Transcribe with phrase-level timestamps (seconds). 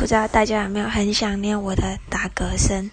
[0.00, 2.90] 不知道大家有没有很想念我的打嗝声？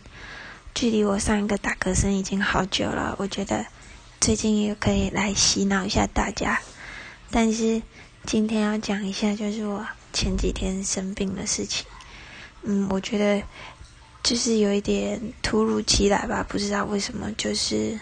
[0.76, 3.66] 距离我上一个打嗝声已经好久了，我觉得
[4.20, 6.60] 最近也可以来洗脑一下大家。
[7.32, 7.82] 但是
[8.26, 11.86] 今天要讲一下，就是我前几天生病的事情。
[12.64, 13.42] 嗯，我觉得
[14.22, 17.98] 就是有一点突如其来吧，不知道为什么，就是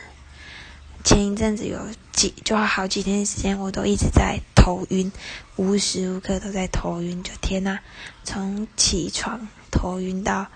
[1.06, 1.80] 前一阵子有
[2.12, 5.12] 几就好几天时间，我都一直在头晕，
[5.55, 7.22] 无时无刻都在头晕。
[7.22, 7.78] 就天呐，
[8.24, 10.48] 从起床头晕到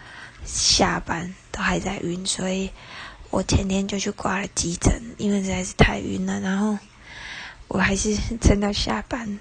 [0.44, 2.72] 下班都还在晕，所以
[3.30, 6.40] 我前天就去挂了急诊，因为实在是太晕了。
[6.40, 6.80] 然后
[7.68, 9.38] 我还是撑到下班，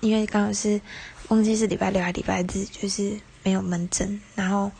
[0.00, 0.80] 因为刚好是
[1.30, 4.70] 忘记是礼拜六还是礼拜日，就是没有门诊，然后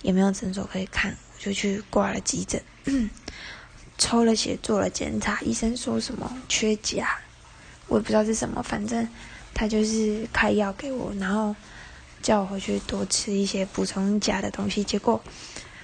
[0.00, 2.62] 也没有诊所可以看，我就去挂了急诊，
[3.98, 7.06] 抽了血做了检查，医生说什么缺钾，
[7.88, 9.06] 我也不知道是什么，反正
[9.52, 11.54] 他就是开药给我，然后
[12.22, 15.20] 叫我回去多吃一些补充钾的东西，结果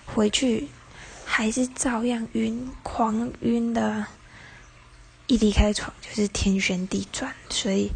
[0.07, 0.69] 回去
[1.25, 4.07] 还是照样晕，狂晕的。
[5.27, 7.91] 一离开床就是天旋地转，所以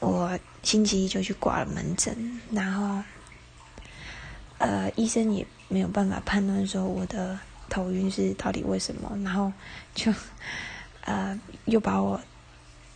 [0.00, 3.04] 我星期一就去挂了门诊，然后
[4.58, 7.38] 呃医生也没有办法判断说我的
[7.70, 9.50] 头晕是到底为什么，然后
[9.94, 10.12] 就
[11.06, 12.20] 呃又把我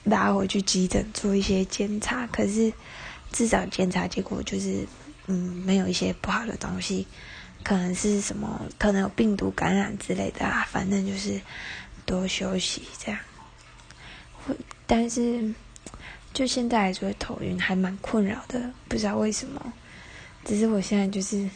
[0.05, 2.71] 拉回去急诊做一些检查，可是
[3.33, 4.87] 至少检查结果就是
[5.27, 7.07] 嗯没有一些不好的东西，
[7.63, 11.41] 可能是什么可能有病毒感染之类的啊，反正就是
[12.05, 13.19] 多休息这样。
[14.87, 15.55] 但是，
[16.35, 19.73] 就现在来说，头晕还蛮困扰的，不知道为什么。
[20.45, 21.49] 只是我现在就是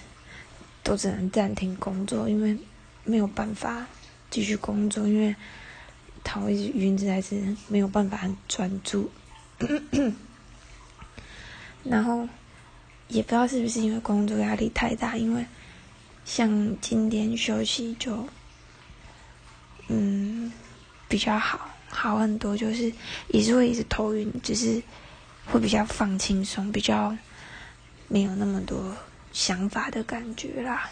[0.82, 2.56] 都只能暂停工作，因为
[3.08, 3.86] 没有办法
[4.30, 5.34] 继续工作，因为
[6.22, 9.10] 头一直晕，实在是没有办法很专注。
[11.82, 12.28] 然后
[13.08, 15.46] 也不知道是不是因为工作压力太大，因为
[16.26, 18.28] 像今天休息就
[19.88, 20.52] 嗯
[21.08, 21.70] 比较好。
[21.90, 22.92] 好很多，就是
[23.28, 24.82] 也是会一直头晕，只是
[25.46, 27.16] 会比较放轻松，比较
[28.08, 28.94] 没有那么多
[29.32, 30.90] 想法的感觉啦。